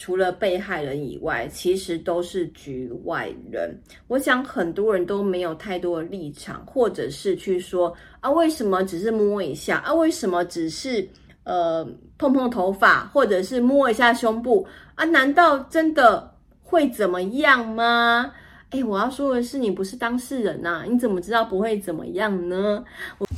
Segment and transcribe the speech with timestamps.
[0.00, 3.78] 除了被害人以外，其实都是局外人。
[4.08, 9.92] 我想很多人都没有太多的立场，或者是去说啊，为什么只是摸一下啊？
[9.92, 11.06] 为什么只是
[11.44, 11.86] 呃
[12.16, 15.04] 碰碰头发，或者是摸一下胸部啊？
[15.04, 18.32] 难道真的会怎么样吗？
[18.70, 22.82] 诶，我要说的是，你不是当事人呐，你怎么知道不会怎么样呢？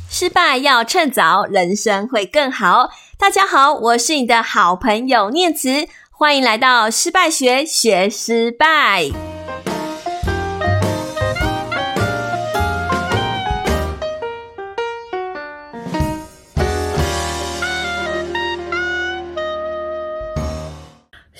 [0.09, 2.91] 失败要趁早，人生会更好。
[3.19, 5.89] 大家好，我是你的好朋友念慈。
[6.23, 9.11] 欢迎来到失败学，学失败。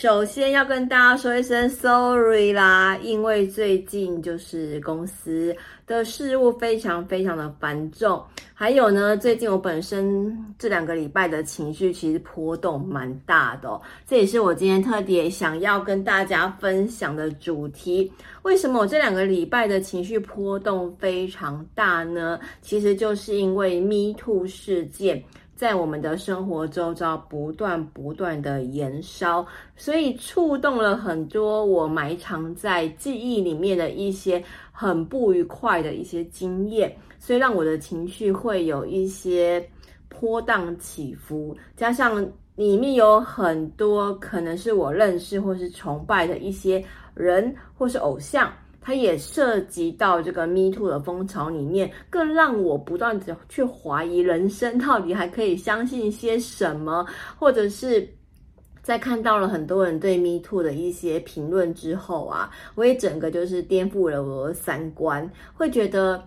[0.03, 5.57] 首先要跟大家说一声 sorry 啦，因为最近就是公司
[5.87, 8.21] 的事务非常非常的繁重，
[8.53, 18.11] 还有呢，最近我本身这两个礼拜的情绪其实波动蛮大的哦，这也是我今天特别想要跟大家分享的主题。
[18.43, 22.41] 为什么我这两个礼拜的情绪波动非常大呢？
[22.61, 25.23] 其实就是因为 Me Too 事件。
[25.63, 29.47] 在我们的生活周遭不断不断的延烧，
[29.77, 39.65] 所以触动了很多我埋藏在记忆里面的一些很不愉快的一些经验，所以让我的情绪会有一些
[40.09, 42.21] 波荡起伏，加上
[42.57, 48.53] 里面有很多可能是我认识或是崇拜的一些人或是偶像。
[48.83, 57.07] 它也涉及到这个 Me Too 的风潮里面，更让我不断的去怀疑人生到底还可以相信些什么，
[57.39, 58.09] 或者是
[58.83, 66.21] 在看到了很多人对 Me Too 的一些评论之后啊，我也整个就是颠覆了我的三观，会觉得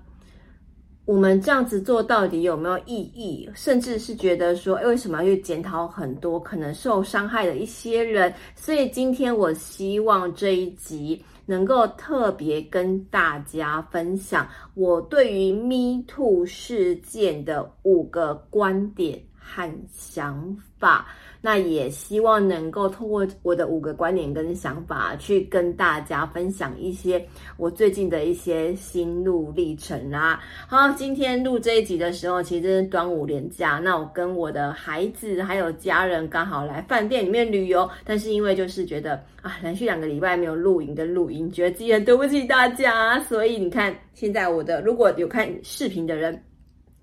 [1.04, 3.50] 我们这样子做到底有没有意义？
[3.54, 8.34] 甚至是觉得说，诶，为什么要去检讨很多可能受伤害的一些人？
[8.56, 11.22] 所以今天我希望这一集。
[11.46, 21.08] 能够特别跟大家分享我对于 Me Too 事件的五个观点和想法。
[21.46, 27.24] 那也希望能够通过我的五个观点跟想法，去跟大家分享一些
[27.56, 30.42] 我最近的一些心路历程啦。
[30.68, 46.42] 好，今天录这一集的时候，其实是端午连假，那我跟我的孩子还有家人刚好来饭店里面旅游，但是因为就是觉得啊，连续两个礼拜没有录影跟录音，觉得自己很对不起大家，所以你看现在我的如果有看视频的人。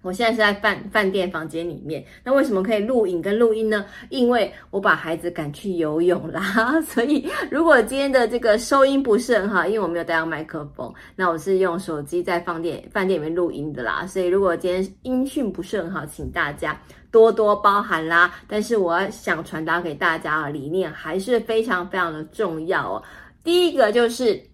[0.02, 3.86] 我现在是在饭饭店房间里面，那为什么可以录影跟录音呢？
[4.08, 16.76] 因为我把孩子赶去游泳啦， 所以如果今天的这个收音不是很好，因为我没有带上麦克风，那我是用手机在饭店饭店里面录音的啦，所以如果今天音讯不是很好，请大家
[17.10, 18.34] 多多包涵啦。
[18.48, 23.02] 但是我想传达给大家的理念还是非常非常的重要哦。
[23.44, 24.51] 第一个就是。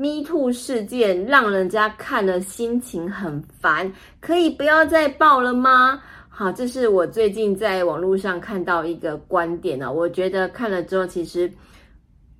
[0.00, 6.00] Me Too 事件让人家看了心情很烦，可以不要再报了吗？
[6.28, 11.52] 好，这是我最近在网络上看到一个观点呢，我觉得看了之后，其实。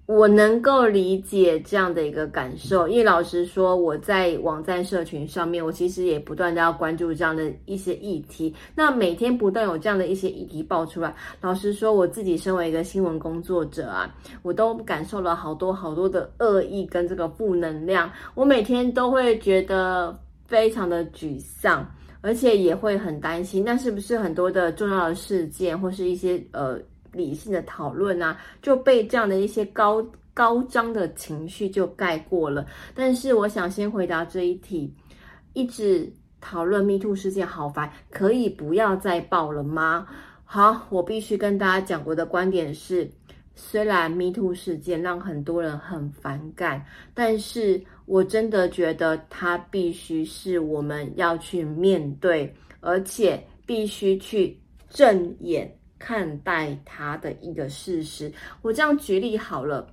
[0.09, 8.55] 我能够理解这样的一个感受，因为老实说，我在网站社群上面，我其实也不断的要关注这样的一些议题。
[8.75, 14.11] 那每天不断有这样的一些议题爆出来，老实说，我自己身为一个新闻工作者啊，
[14.41, 21.87] 我都感受了好多好多的恶意跟这个负能量，我每天都会觉得非常的沮丧，
[22.23, 26.81] 而且也会很担心，那是不是很多的重要的事件或是一些呃。
[27.19, 30.03] 理性的讨论啊，就被这样的一些高
[30.33, 32.65] 高涨的情绪就盖过了。
[32.95, 34.95] 但是我想先回答这一题，
[35.53, 40.07] 一直讨论 Me Too 事件好烦，可以不要再报了吗？
[40.45, 43.11] 好，我必须跟大家讲，我的观点是，
[43.55, 54.57] 虽然 Me Too 事件让很多人很反感，但是我真的觉得它必须是我们要去面对，而且必须去
[54.89, 55.78] 正眼。
[55.99, 58.33] 看待它的一个事实，
[58.63, 59.87] 我这样举例好了。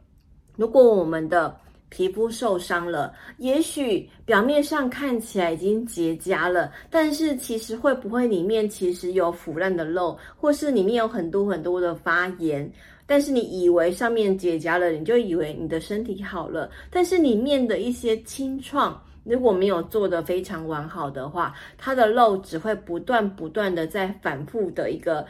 [0.55, 1.53] 如果我们的
[1.89, 12.69] 皮肤受伤了，也许表面上看起来已经结痂了，但是其实会不会里面其实有腐烂的肉，或是里面有很多很多的发炎？
[13.05, 25.25] 但是你以为上面结痂了，你就以为你的身体好了，但是里面的一些清创如果没有做得非常完好的话，它的肉只会不断不断的在反复的一个。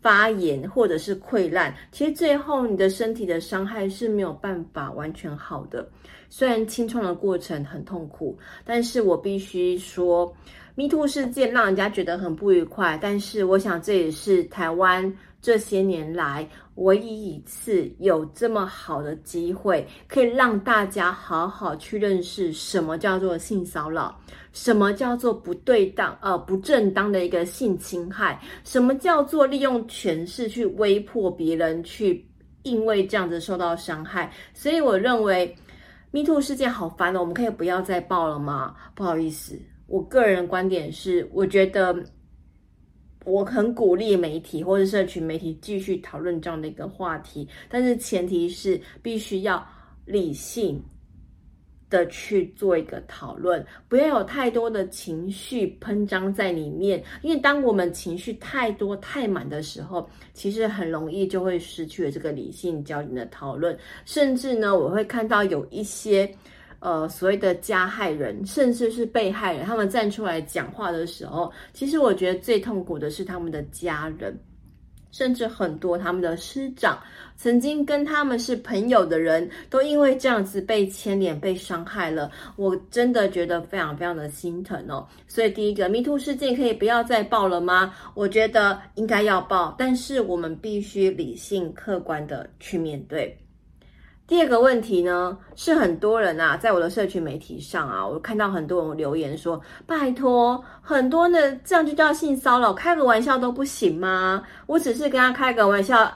[0.00, 5.88] 发炎或者是溃烂，其实最后你的身体的伤害是没有办法完全好的。
[6.28, 10.32] 虽然清创的过程很痛苦，但是我必须说
[10.76, 15.12] ，Me Too 事件让人家觉得很不愉快，但是我想这也是台湾
[15.42, 24.14] 这些年来唯一一次有这么好的机会，可以让大家好好去认识什么叫做性骚扰，
[24.52, 32.26] 什么叫做不对当、呃不正当的一个性侵害，什么叫做利用权势去威迫别人，去
[32.62, 34.30] 因为这样子受到伤害。
[34.52, 35.56] 所以我认为
[36.10, 38.74] Me Too 事件好烦哦，我们可以不要再报了吗？
[38.94, 39.58] 不好意思。
[39.86, 41.96] 我个人观点是，我觉得
[43.24, 49.66] 我很鼓励媒体或者社群媒体继续讨论这样的一个话题，但是前提是必须要
[50.04, 50.82] 理性
[51.90, 66.32] 的去做一个讨论，不要有太多的情绪喷张在里面，因为当我们情绪太多太满的时候，其实很容易就会失去了这个理性焦点的讨论，甚至呢，我会看到有一些。
[66.80, 74.34] 呃，所谓的加害人，甚至是被害人，他们站出来讲话的时候，其实我觉得最痛苦的是他们的家人，
[75.10, 76.98] 甚至很多他们的师长，
[77.36, 82.30] 曾经跟他们是朋友的人，都因为这样子被牵连、被伤害了。
[82.56, 85.06] 我真的觉得非常非常的心疼哦。
[85.28, 87.94] 所以，第一个迷途事件可以不要再报了吗？
[88.14, 93.36] 我觉得应该要报，但是我们必须理性、客观的去面对。
[94.30, 104.40] 第二个问题呢，是很多人啊，在我的社群媒体上啊，我看到很多人留言说：“拜托，很多的这样就叫性骚扰，开个玩笑都不行吗？
[104.66, 106.08] 我只是跟他开个玩笑，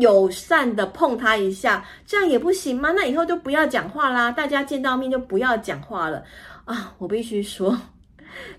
[0.00, 2.92] 友善的碰他一下，这样也不行吗？
[2.92, 6.24] 那以后就不要讲话啦，大家见到面就不要讲话了
[6.64, 7.78] 啊！”我必须说。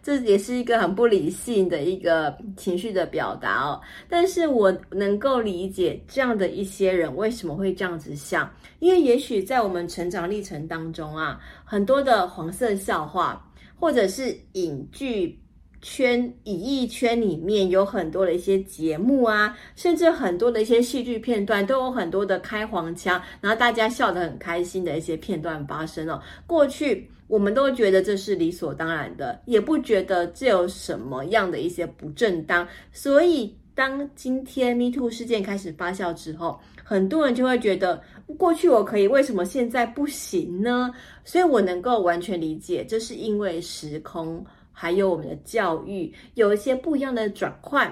[0.02, 15.40] 这也是一个很不理性的一个情绪的表达哦，但是我能够理解这样的一些人为什么会这样子想，因为也许在我们成长历程当中啊，很多的黄色笑话，或者是影剧
[15.82, 27.10] 圈、演艺圈里面有很多的一些节目啊，甚至很多的一些戏剧片段，都有很多的开黄腔，然后大家笑得很开心的一些片段发生哦，过去。
[27.32, 32.68] 我们都觉得这是理所当然的，也不觉得这有什么样的一些不正当。
[32.92, 38.04] 所以，当今天 Me Too 事件开始发酵之后，很多人就会觉得，
[38.38, 40.94] 过去我可以，为什么现在不行呢？
[41.24, 47.90] 所以我能够完全理解，这是因为时空还有我们的教育有一些不一样的转换，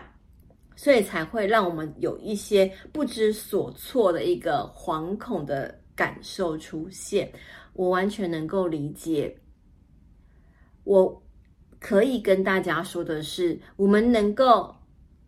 [0.75, 7.31] 所以才会让我们有一些不知所措的一个惶恐的感受出现。
[7.79, 9.33] 我完全能够理解。
[10.83, 11.23] 我
[11.79, 14.75] 可以跟大家说的是，我们能够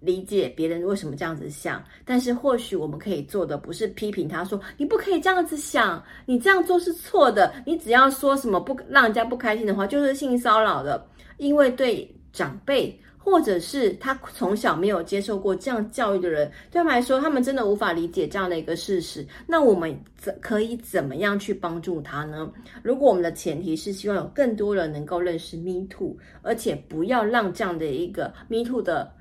[0.01, 7.53] 理解别人为什么这样子想，但是或许我们可以做的不是批评他说，你不可以这样子想，你这样做是错的。
[7.65, 11.07] 你只要说什么不让人家不开心的话，就是性骚扰的。
[11.37, 12.99] 因为对长辈。
[13.23, 19.25] 或者是他从小没有接受过这样教育的人，对他们来说，他们真的无法理解这样的一个事实。
[19.45, 22.51] 那我们怎可以怎么样去帮助他呢？
[22.81, 29.11] 如果我们的前提是希望有更多人能够认识 Me Too，而且不要让这样的一个 Me Too 的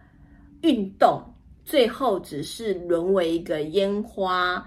[0.62, 1.23] 运动
[1.64, 4.67] 最后只是沦为一个烟花。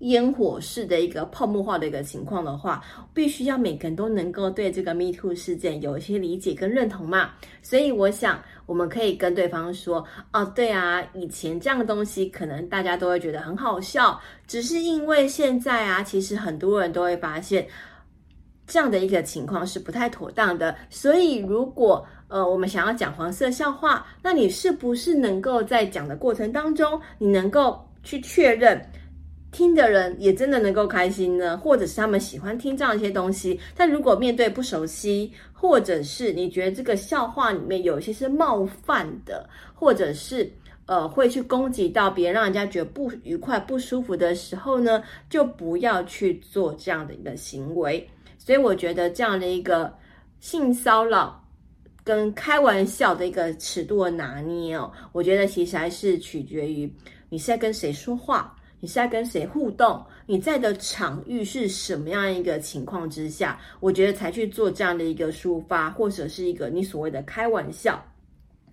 [0.00, 2.82] 烟火式的一个泡沫化的一个情况的话，
[3.12, 7.32] 必须要每个人都能够对这个 Me Too 事件有一些理解跟认同嘛。
[7.60, 10.02] 所以我想，我们可以跟对方说
[10.32, 17.66] ：“哦，对啊，以前这样的东西可能大家都会觉得很好笑，只是因为现在啊，其实很多人都会发现
[18.66, 20.74] 这样的一个情况是不太妥当的。
[20.88, 28.80] 所以，如果呃我们想要讲黄色笑话，那你是不是能够在讲的过程当中，你能够去确认？”
[29.52, 33.58] 听的人也真的能够开心呢，或者是他们喜欢听这样一些东西。
[33.76, 40.48] 但如果面对不熟悉，或者是你觉得这个笑话里面有一些是冒犯的，或者是
[40.86, 48.08] 呃会去攻击到别人，让人家觉得不愉快、不舒服的时候呢，就不要去做这样的一个行为。
[48.38, 49.92] 所以我觉得这样的一个
[50.38, 51.44] 性骚扰
[52.04, 56.90] 跟开玩笑的一个尺度的拿捏哦，我觉得其实还是取决于
[57.28, 58.56] 你是在跟谁说话。
[58.80, 60.02] 你是在跟谁互动？
[60.26, 63.60] 你在的场域是什么样一个情况之下？
[63.78, 68.02] 我觉得才去做这样的一个抒发，或者是一个你所谓的开玩笑。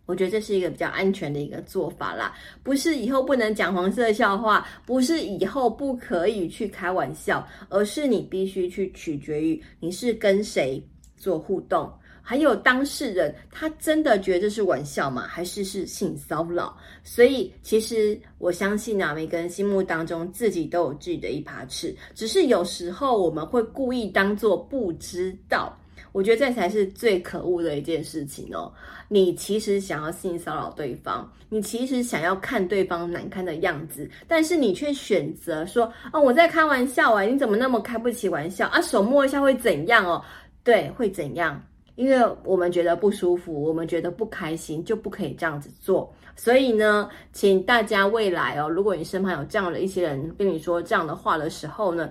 [0.06, 2.34] 我觉得这是一个比较安全的一个做法啦，
[2.64, 10.82] 不是以后不能讲黄色笑话，不是以后不可以去开玩笑，而是你必须去取决于你是跟谁
[11.18, 11.92] 做互动。
[12.30, 15.26] 还有当事人，他真的觉得这是玩笑吗？
[15.30, 16.78] 还是是性骚扰？
[17.02, 25.74] 所以，其实我相信啊，每个人心目当中自己都有自己的一把尺，只是有时候我们会故意当作不知道，
[26.12, 28.70] 我觉得这才是最可恶的一件事情哦。
[29.08, 38.82] 你其实想要性骚扰对方，你其实想要看对方难堪的样子，但是你却选择说：“哦，我在开玩笑啊，你怎么那么开不起玩笑啊？
[38.82, 40.22] 手摸一下会怎样哦？
[40.62, 41.64] 对，会怎样？
[41.98, 46.13] 因为我们觉得不舒服，我们觉得不开心，就不可以这样子做。
[46.36, 52.10] 所以呢，请大家未来哦，如果你身旁有这样的一些人跟你说这样的话的时候呢，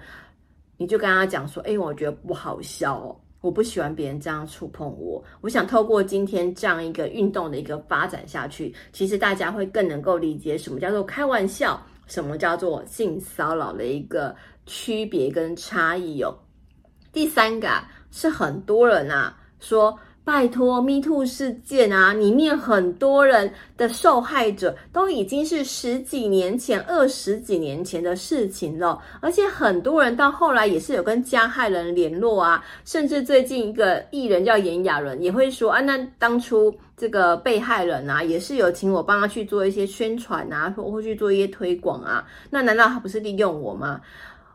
[0.76, 5.22] 你就跟他讲说：“哎，我觉得不好笑哦。”我不喜欢别人这样触碰我。
[5.40, 16.36] 我想透过今天这样一个运动的一个发展下去，其实大家会更能够理解什么叫做开玩笑，什么叫做性骚扰的一个区别跟差异哦。
[17.12, 19.98] 第三个啊，是很多人啊说。
[20.26, 44.00] 拜托，Me Too 事件啊，里面很多人的受害者都已经是十几年前、二十几年前的事情了，而且很多人到后来也是有跟加害人联络啊，甚至最近一个艺人叫炎亚纶也会说啊，那当初这个被害人啊，也是有请我帮他去做一些宣传啊，或或去做一些推广啊，那难道他不是利用我吗？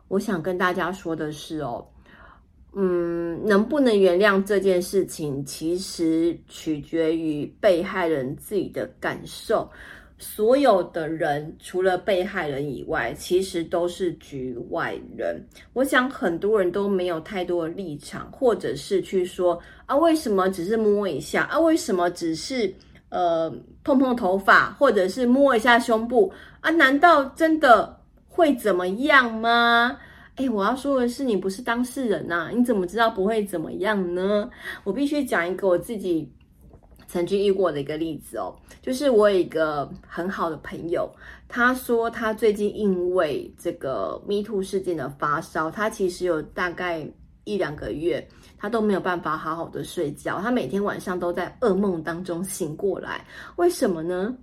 [0.08, 1.82] 我想跟大家说的是哦。
[2.74, 9.68] 嗯，能不能原谅这件事情，其实取决于被害人自己的感受。
[10.18, 15.44] 所有的人，除了被害人以外，其实都是局外人。
[15.72, 21.58] 我想很多人都没有太多的立场，或者是去说啊，为什么只是摸一下啊？
[21.58, 22.72] 为什么只是
[23.08, 23.52] 呃
[23.82, 26.70] 碰碰头发，或者是摸一下胸部啊？
[26.70, 27.98] 难道真的
[28.28, 29.98] 会怎么样吗？
[30.48, 34.48] 我要说的是，你不是当事人呐，你怎么知道不会怎么样呢？
[34.84, 36.30] 我必须讲一个我自己
[37.06, 41.10] 曾经遇过的一个例子哦，就是我有一个很好的朋友，
[41.48, 47.06] 他说他最近因为这个 Me Too 事件的发烧，他其实有大概
[47.44, 53.24] 一两个月，他都没有办法好好的睡觉，他每天晚上都在噩梦当中醒过来。
[53.56, 54.34] 为什么呢？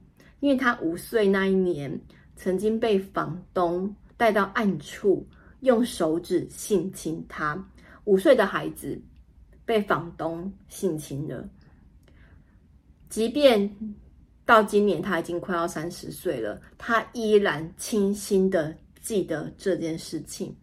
[0.42, 2.00] 因为他五岁那一年
[2.36, 5.26] 曾经被房东带到暗处。
[5.62, 7.62] 用手指性侵他，
[8.06, 9.00] 五岁的孩子
[9.66, 11.48] 被房东性侵了。
[13.10, 13.70] 即便
[14.46, 20.56] 到今年他已经快要三十岁了，他依然清晰的记得这件事情。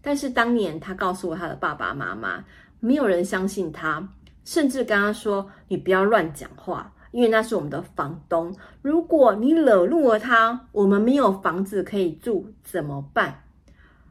[0.00, 2.44] 但是当年他告诉我他的爸爸妈妈，
[2.78, 4.08] 没有人相信他，
[4.44, 8.56] 甚至跟他说：“你不要乱讲话，因为那是我们的房东。
[8.80, 13.38] 如果你惹怒了他，我们没有房子可以住，怎么办？”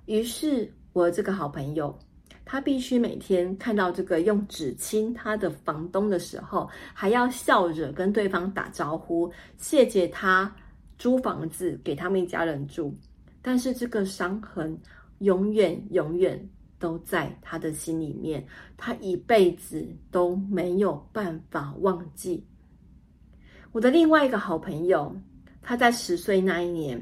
[0.09, 1.95] 于是，我这个好朋友，
[2.43, 10.51] 他必须每天看到这个用纸亲他的房东的时候，还要笑着跟对方打招呼，谢谢他
[10.97, 12.91] 租房子给他们一家人住。
[13.39, 14.75] 但是，这个伤痕
[15.19, 16.43] 永远永远
[16.79, 18.43] 都在他的心里面，
[18.77, 22.43] 他一辈子都没有办法忘记。
[23.71, 25.15] 我的另外一个好朋友，
[25.61, 26.99] 他在十岁那一年。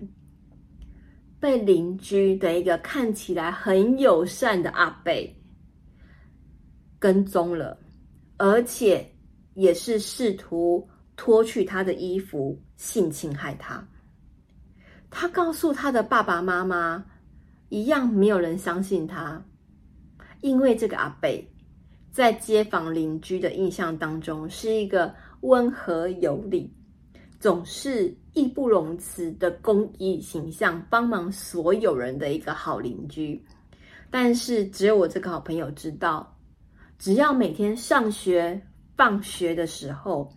[1.39, 5.13] 被邻居的一个看起来很友善的阿伯
[6.97, 7.77] 跟踪了，
[8.37, 9.07] 而且
[9.53, 13.87] 也是试图脱去他的衣服，性侵害他。
[15.09, 17.05] 他告诉他的爸爸妈妈，
[17.69, 19.43] 一样没有人相信他，
[20.41, 21.29] 因为这个阿伯
[22.11, 26.73] 在街坊邻居的印象当中是一个温和有礼。
[27.39, 33.43] 总是义不容辞的公益形象，帮忙所有人的一个好邻居。
[34.09, 36.35] 但是只有我这个好朋友知道，
[36.97, 38.59] 只要每天上学、
[38.95, 40.31] 放学的时候，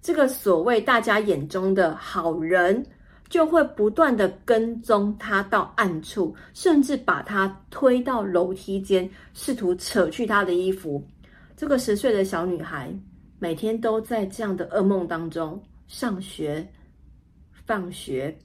[0.00, 2.84] 这个所谓大家眼中的好人，
[3.28, 11.00] 就会不断的跟踪他到暗处，甚至把他推到楼梯间，试图扯去他的衣服。
[11.56, 12.92] 这个十岁的小女孩
[13.38, 15.62] 每天都在这样的噩梦当中。
[15.90, 16.64] 上学、
[17.66, 18.38] 放学，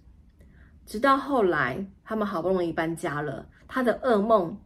[0.83, 4.59] 直到后来他们好不容易搬家了，他的噩梦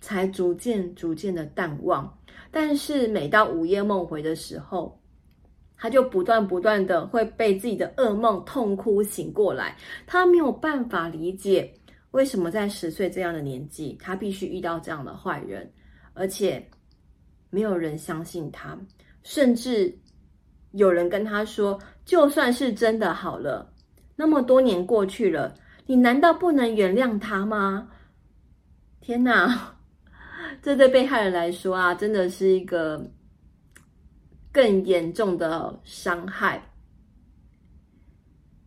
[0.00, 2.12] 才逐渐、逐渐的淡忘。
[2.50, 5.00] 但是每到午夜梦回的时候，
[5.76, 9.76] 他就不断、不断的会被自己的噩梦痛哭醒过来。
[10.04, 11.72] 他没有办法理解
[12.10, 15.72] 为什么在十岁这样的年纪，他必须遇到这样的坏人，
[16.14, 16.68] 而且
[17.50, 18.76] 没有人相信他，
[19.22, 19.96] 甚至。
[20.74, 23.72] 有人跟他说：“就算是真的好了，
[24.16, 25.54] 那么多年过去了，
[25.86, 27.88] 你难道不能原谅他吗？”
[29.00, 29.76] 天哪，
[30.62, 33.04] 这对被害人来说啊，真的是一个
[34.50, 36.62] 更严重的伤害。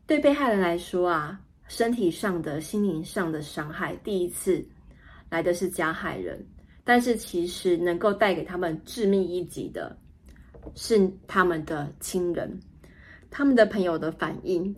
[0.05, 4.65] 对被害人来说啊，身体上的、心灵上的伤害，第一次
[5.29, 6.45] 来的是加害人。
[6.85, 9.97] 但是其实能够带给他们致命一击的，
[10.75, 12.59] 是他们的亲人、
[13.29, 14.75] 他们的朋友的反应。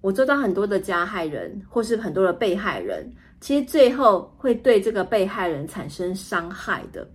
[0.00, 7.08] 我做到很多的加害人，或是很多的被害人，其实最后会对这个被害人产生伤害的，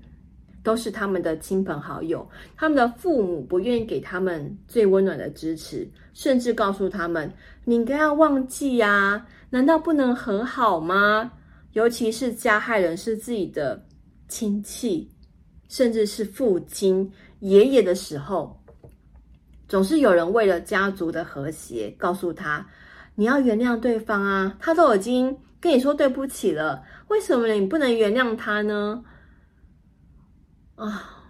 [0.62, 7.32] 都是他们的亲朋好友，他们的父母不愿意给他们最温暖的支持，甚至告诉他们
[7.64, 11.32] ：“你应该要忘记呀，难道不能和好吗？”
[11.74, 13.82] 尤其是加害人是自己的
[14.28, 15.10] 亲戚，
[15.70, 17.10] 甚至是父亲、
[17.42, 18.58] 爷爷的时候。
[19.68, 22.68] 总是有人为了家族的和谐，告诉他
[23.16, 29.02] ：“你要原谅对方啊，他都已经跟你说对不起了，为什么你不能原谅他呢？”
[30.76, 31.24] 啊，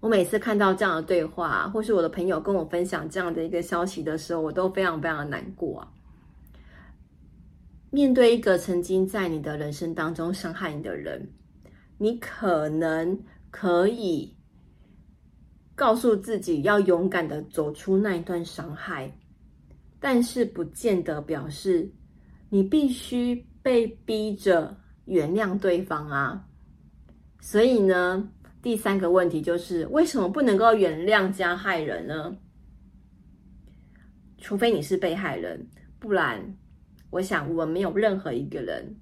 [0.00, 5.88] 我每次看到这样的对话，或是我的朋友跟我分享这样的一个消息的时候，我都非常非常的难过啊。
[7.90, 11.32] 面对一个曾经在你的人生当中伤害你的人，
[11.96, 13.18] 你可能
[13.50, 14.35] 可以。
[15.76, 19.12] 告诉自己要勇敢的走出那一段伤害，
[20.00, 21.88] 但是不见得表示
[22.48, 26.42] 你必须被逼着原谅对方啊。
[27.42, 28.26] 所以呢，
[28.62, 32.34] 第三个问题就是为什么不能够原谅加害人呢？
[34.38, 35.64] 除非你是被害人，
[35.98, 36.56] 不然，
[37.10, 38.96] 我想我们没有任何一个人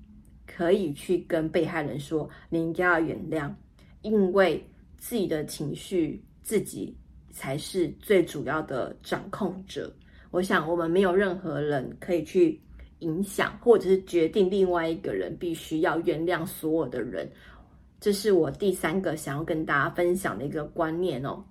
[0.45, 3.55] 可以去跟被害人说你应该要原谅，
[4.03, 6.21] 因为自己的情绪。
[6.45, 6.97] 自己
[7.33, 9.93] 才是最主要的掌控者。
[10.31, 12.61] 我想，我们没有任何人可以去
[13.01, 17.29] 影响，或者是决定另外一个人必须要原谅所有的人。
[18.01, 21.43] 这是我第三个想要跟大家分享的一个观念哦。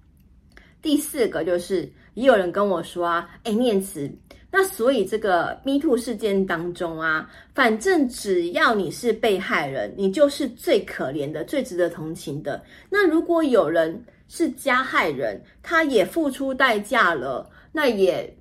[0.82, 4.12] 第四个就是，也有人跟我说啊，哎，念慈，
[4.52, 12.62] 那所以这个 Me Too 事件当中啊，反正只要你是被害人，你就是最可怜的、最值得同情的。
[12.90, 14.04] 那如果有人，
[14.36, 18.36] 是加害人，他也付出代价了，那也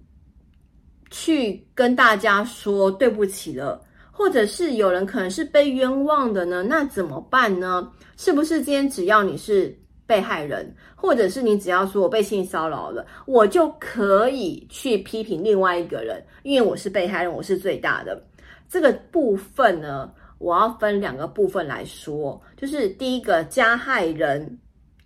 [1.11, 3.79] 去跟大家说对不起了，
[4.11, 6.63] 或者是有人可能是被冤枉的呢？
[6.63, 7.93] 那怎么办呢？
[8.17, 18.19] 是不是今天只要你是被害人，或者是你只要说我被性骚扰了，我就可以去批评另外一个人，因为我是被害人，我是最大的。
[18.67, 24.59] 这个部分呢，我要分两个部分来说，就是第一个加害人。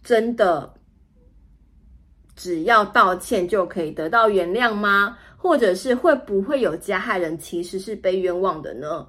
[0.02, 0.72] 真的
[2.36, 5.18] 只要道歉就可以得到原谅吗？
[5.36, 9.06] 或者是会不会有加害人其实是被冤枉的呢？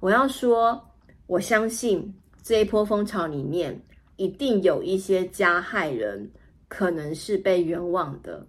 [0.00, 0.80] 我要说，
[1.26, 3.80] 我相信这一波风潮里面
[4.16, 6.30] 一定有一些加害人
[6.68, 8.46] 可能是被冤枉的。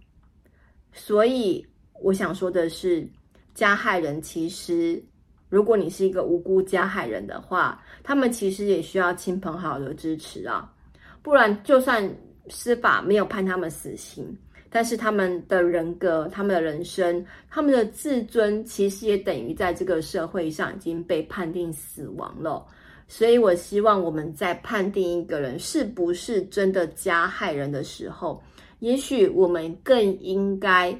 [0.91, 1.65] 所以
[2.01, 3.07] 我想说的是，
[3.53, 5.01] 加害人其实，
[5.47, 10.73] 如果你是一个无辜加害人的话，他们其实也需要亲朋好友的支持啊。
[11.21, 12.03] 不然，就算
[12.49, 14.37] 司法没有判他们死刑，
[14.69, 22.65] 但是他们的人格、他们的人生、他们的自尊，其实也等于在这个社会上已经被判定死亡了。
[23.07, 28.43] 所以，我希望我们在判定一个人是不是真的加害人的时候，
[28.79, 30.93] 也许我们更应该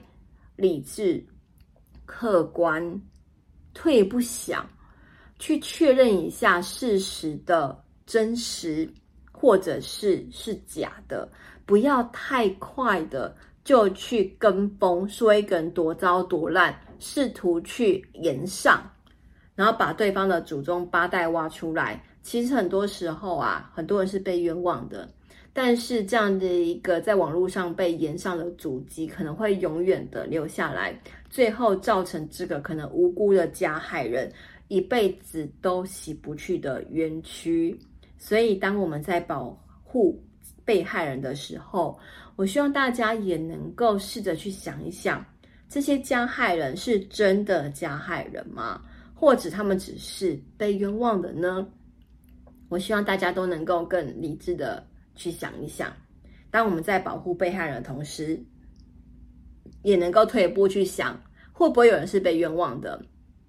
[0.55, 1.21] 理智、
[2.05, 3.01] 客观，
[3.73, 4.65] 退一步想，
[5.37, 8.89] 去确认一下事实的真实。
[9.39, 11.29] 或者是是假的，
[11.63, 18.81] 不要太快的就去跟风，说一个人多糟多烂，试图去延上，
[19.53, 22.03] 然后把对方的祖宗八代挖出来。
[22.23, 25.07] 其实很多时候啊，很多人是被冤枉的，
[25.53, 34.31] 但是这样的一个在网络上被延上的足迹，可能会永远的留下来，最后造成这个可能无辜的加害人
[34.67, 37.79] 一辈子都洗不去的冤屈。
[38.17, 39.49] 所以，当我们在保
[39.83, 40.21] 护
[40.65, 41.97] 被害人的时候，
[42.35, 45.25] 我希望大家也能够试着去想一想：
[45.69, 48.81] 这些加害人是真的加害人吗？
[49.13, 51.67] 或者他们只是被冤枉的呢？
[52.69, 55.93] 我希望大家都能够更理智的去想一想。
[56.51, 58.39] 当我们在保护被害人的同时，
[59.83, 61.19] 也能够退一步去想，
[61.53, 63.01] 会不会有人是被冤枉的？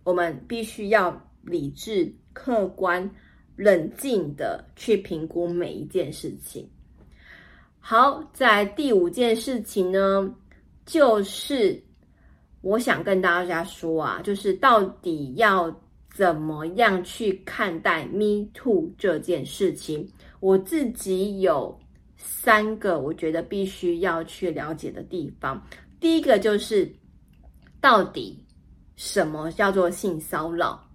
[0.05, 3.11] 我们必须要理智、客观。
[3.59, 6.65] 冷静的去评估每一件事情。
[7.81, 10.33] 好，在第五件事情呢，
[10.87, 11.83] 就是
[12.61, 15.75] 我想跟大家说啊，就是到底要
[16.15, 20.09] 怎么样去看待 Me Too 这件事情。
[20.39, 21.77] 我自己有
[22.17, 25.61] 三个我觉得必须要去了解的地方。
[25.99, 26.89] 第一个就是，
[27.81, 28.39] 到底
[28.95, 30.88] 什么叫做性骚扰？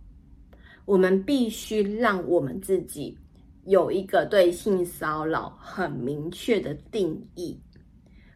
[0.86, 3.18] 我们必须让我们自己
[3.66, 7.58] 有一个对性骚扰很明确的定义，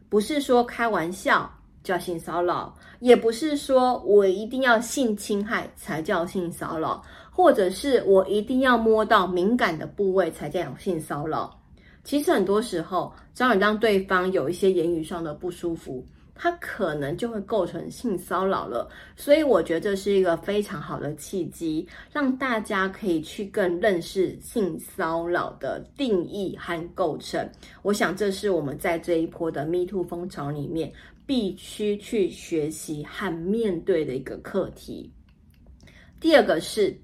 [0.07, 1.51] 不是说开玩笑
[1.83, 11.53] 叫性骚扰，也不是说我一定要性侵害才叫性骚扰，或者是我一定要摸到敏感的部位才叫性骚扰。
[12.03, 16.05] 其实很多时候，只要你让对方有一些言语上的不舒服，
[16.39, 27.49] 他可能就会构成性骚扰了，所以我觉得这是一个非常好的契机，让大家可以去更认识性骚扰的定义和构成。
[27.81, 30.93] 我想这是我们在这一波的 Me Too 风潮里面
[31.25, 35.11] 必须去学习和面对的一个课题。
[36.19, 36.95] 第二个是，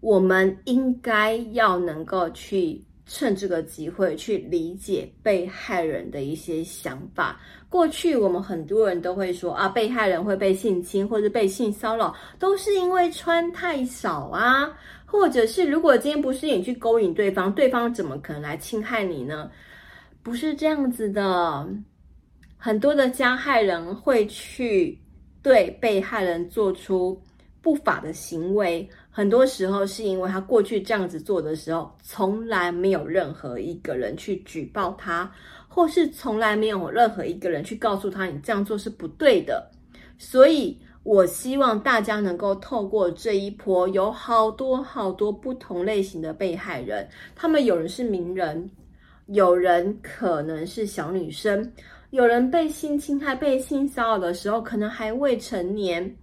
[0.00, 2.80] 我们应该要能够去。
[3.12, 7.40] 趁这个机会去理解被害人的一些想法。
[7.68, 14.72] 过去我们很多人都会说啊，被害人会被性侵或者被性骚扰，都是因为穿太少啊，
[15.04, 19.50] 或者是如果今天不是你去勾引对方，对方怎么可能来侵害你呢？
[20.22, 21.68] 不是这样子的，
[22.56, 24.96] 很多的加害人会去
[25.42, 27.20] 对被害人做出
[27.60, 28.88] 不法的行为。
[29.20, 35.30] 很多时候是因为他过去这样子做的时候，从来没有任何一个人去举报他，
[35.68, 39.70] 或是从来没有任何一个人去告诉他你这样做是不对的。
[40.16, 47.06] 所以，我希望大家能够透过这一波，有好多好多不同类型的被害人，
[47.36, 48.70] 他们有人是名人，
[49.26, 51.70] 有人可能是小女生，
[52.08, 56.16] 有人被性侵害、被性骚扰的时候可能还未成年，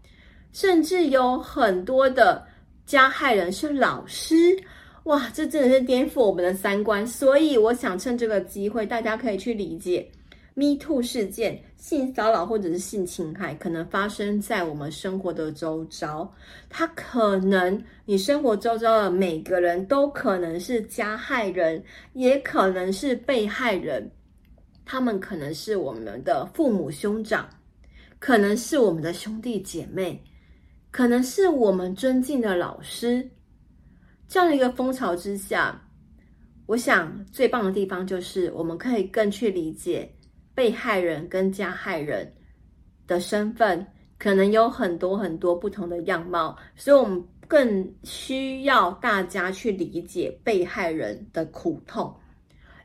[0.52, 2.44] 甚至有很多的。
[2.88, 4.58] 加害人是老师，
[5.04, 7.06] 哇，这真的是颠覆我们的三观。
[7.06, 10.10] 所以我想趁这个机会，大家可以去理解
[10.54, 16.34] ，Me Too 事件、性骚扰或者是性侵害，可能发生在我们生活的周遭。
[16.70, 24.10] 他可能你生活周遭的每个人都可能是加害人，也可能是被害人。
[24.86, 27.50] 他们可能是我们的父母兄长，
[28.18, 30.24] 可能是我们的兄弟姐妹。
[30.90, 33.30] 可能是我们尊敬的老师，
[34.28, 35.80] 这样的一个风潮之下，
[36.66, 40.12] 我想最棒的地方就是我们可以更去理解
[40.56, 42.34] 被害人跟加害人
[43.06, 43.86] 的身份，
[44.18, 52.12] 可能有很多很多不同的样貌，所以我们更需要大家去理解被害人的苦痛，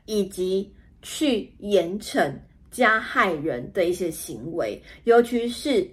[0.05, 2.31] 以及去严惩
[2.69, 5.89] 加害人的一些行为，尤其是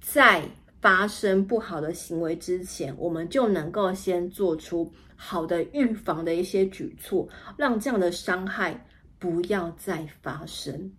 [0.00, 0.42] 在。
[0.82, 8.84] 发生不好的行为之前，我们就能够先做出好的预防的一些举措，让这样的伤害
[9.20, 10.92] 不要再发生，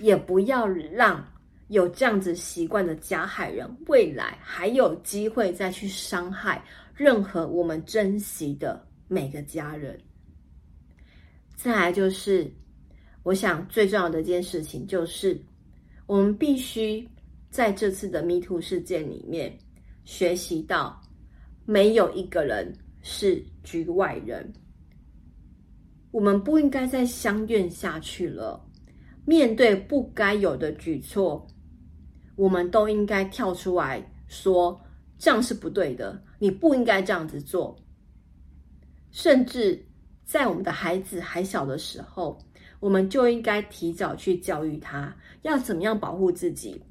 [0.00, 1.24] 也不要让
[1.68, 6.60] 有这样子习惯的加害人未来还有机会再去伤害
[6.92, 9.96] 任何我们珍惜的每个家人。
[11.54, 12.52] 再来就是，
[13.22, 15.40] 我想最重要的一件事情就是，
[16.06, 17.08] 我们必须。
[17.52, 19.56] 在这次的 Me Too 事件里面，
[20.04, 20.98] 学习到
[21.66, 24.50] 没有一个人是局外人。
[26.10, 28.66] 我们不应该再相怨下去了。
[29.26, 31.46] 面对不该有的举措，
[32.36, 34.80] 我们都应该跳出来说
[35.18, 37.78] ：“这样是不对的，你不应该这样子做。”
[39.12, 39.86] 甚至
[40.24, 42.38] 在我们的孩子还小的时候，
[42.80, 46.82] 我们就应该提早去教育他要怎么样保护自己。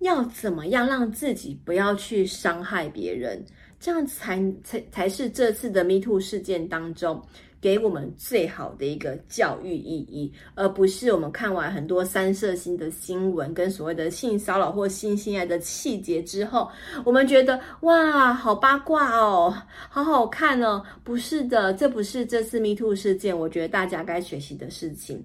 [0.00, 3.44] 要怎么样让自己不要去伤害别人，
[3.80, 7.20] 这样才才才是这次的 Me Too 事件当中
[7.60, 16.70] 给我们最好的一个教育意义，而不是我们看完很多三色心的新闻跟所谓的性骚扰或性侵害的细节之后，
[17.04, 19.52] 我们觉得哇，好八卦哦，
[19.88, 20.80] 好好看哦。
[21.02, 25.20] 不是的，这不是这次 Me Too 事件，我觉得大家该学习的事情，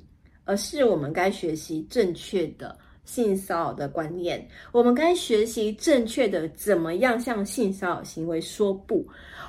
[0.45, 2.75] 而是我们该学习正确的。
[3.05, 9.05] 性骚扰的观念，我们该学习正确的怎么样向性骚扰行为说不。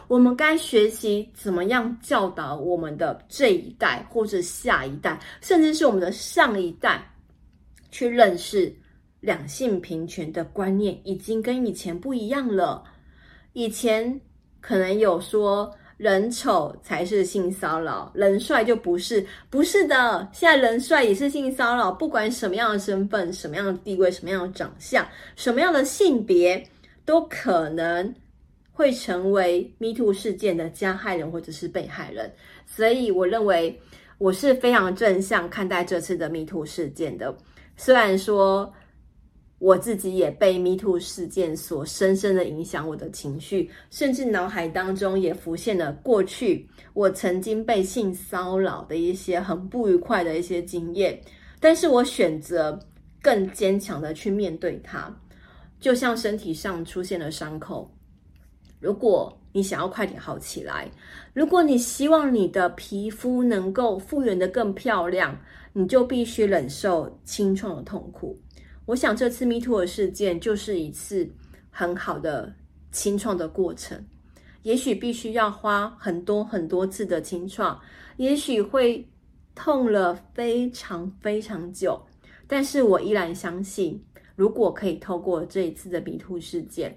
[0.09, 7.05] 我们该学习怎么样教导我们的这一代或者下一代，甚至是我们的上一代，
[7.91, 8.75] 去认识
[9.21, 12.85] 两性平权的观念已经跟以前不一样了。
[13.53, 14.21] 以前
[14.61, 15.75] 可能有说。
[15.97, 19.25] 人丑才是性骚扰，人帅就不是。
[19.49, 21.93] 不是的，现在人帅也是性骚扰。
[21.93, 26.67] 不管什么样的身份、什么样的地位、什么样的长相、什么样的性别，
[27.05, 28.15] 都可能
[28.73, 32.33] 会成为 Me Too 事件的加害人或者是被害人。
[32.67, 33.81] 所以，我认为
[34.19, 37.35] 我是非常正向看待这次的 Me Too 事件的。
[37.77, 38.73] 虽然说
[39.65, 51.19] 我自己也被 MeToo 事件所深深的影响我的情绪，甚至脑海当中也浮现了过去我曾经被性骚扰的一些很不愉快的一些经验。
[51.61, 52.79] 但是我选择
[53.23, 55.11] 更坚强的去面对它，
[55.81, 57.91] 就像身体上出现了伤口。
[58.81, 60.91] 如果你想要快点好起来，
[61.33, 65.35] 如果你希望你的皮肤能够复原的更漂亮，
[65.73, 68.37] 你就必须忍受清创的痛苦。
[68.87, 71.27] 我想这次 MeToo 的事件就是一次
[71.71, 72.55] 很好的
[72.93, 73.99] 清创的过程，
[74.63, 77.81] 也许必须要花很多很多次的清创，
[78.19, 79.03] 也许会
[79.55, 81.99] 痛了非常非常久，
[82.47, 83.99] 但是我依然相信，
[84.37, 86.95] 如果可以透过这一次的 MeToo 事件，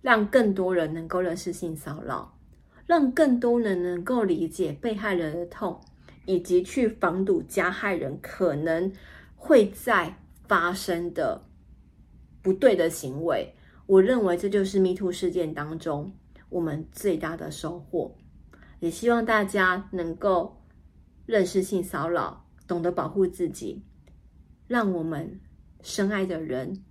[0.00, 2.36] 让更多人能够认识性骚扰，
[2.84, 5.80] 让更多人能够理解被害人的痛，
[6.26, 8.90] 以及去防堵加害人可能
[9.36, 10.12] 会在。
[10.52, 11.48] 发生的
[12.42, 13.54] 不对的行为，
[13.86, 16.14] 我认为这就是 MeToo 事件当中
[16.50, 18.14] 我们最大的收获。
[18.78, 20.62] 也希望大家能够
[21.24, 23.82] 认识性骚扰，懂得保护自己，
[24.66, 25.40] 让我们
[25.80, 26.84] 深爱的人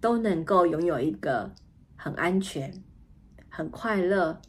[0.00, 1.52] 都能够拥有一个
[1.96, 2.72] 很安全、
[3.50, 4.40] 很快乐、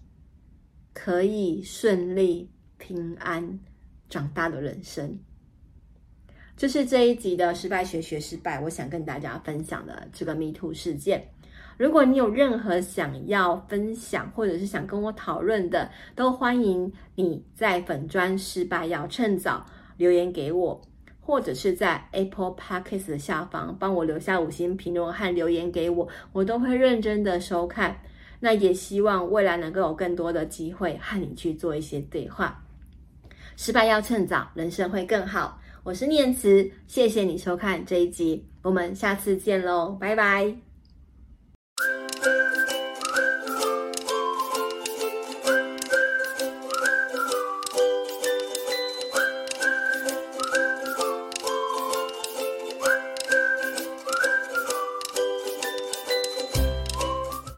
[0.94, 3.60] 可以顺利平安
[4.08, 5.20] 长大的人生。
[6.58, 11.28] 这是这一集的失败学学失败，我想跟大家分享的这个 MeToo 事件。
[11.78, 19.65] 如果你有任何想要分享，或者是想跟我讨论的，都欢迎你在粉砖失败要趁早
[19.98, 20.82] 留言给我，
[21.20, 28.00] 或者是在 Apple Podcast 的下方帮我留下五星评论和留言给我，我都会认真的收看。
[28.39, 32.63] 那也希望未来能够有更多的机会和你去做一些对话。
[33.58, 35.60] 失败要趁早，人生会更好。
[35.86, 40.64] 我是念慈，谢谢你收看这一集，我们下次见喽，拜拜。